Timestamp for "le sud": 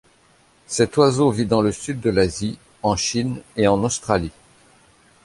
1.61-1.99